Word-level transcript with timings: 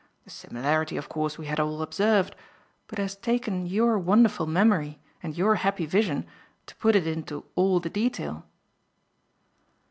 The 0.23 0.31
similarity 0.31 0.97
of 0.97 1.09
course 1.09 1.37
we 1.37 1.45
had 1.45 1.59
all 1.59 1.83
observed, 1.83 2.35
but 2.87 2.97
it 2.97 3.03
has 3.03 3.15
taken 3.15 3.67
your 3.67 3.99
wonderful 3.99 4.47
memory 4.47 4.99
and 5.21 5.37
your 5.37 5.53
happy 5.61 5.85
vision 5.85 6.25
to 6.65 6.75
put 6.77 6.95
into 6.95 7.37
it 7.37 7.43
all 7.53 7.79
the 7.79 7.91
detail." 7.91 8.43